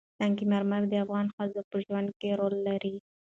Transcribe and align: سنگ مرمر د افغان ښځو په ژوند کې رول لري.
سنگ 0.17 0.37
مرمر 0.51 0.81
د 0.89 0.93
افغان 1.03 1.27
ښځو 1.35 1.61
په 1.71 1.77
ژوند 1.85 2.09
کې 2.19 2.29
رول 2.39 2.55
لري. 2.67 2.95